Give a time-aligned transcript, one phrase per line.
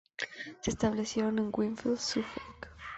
[0.61, 2.71] Se establecieron en Wingfield, Suffolk.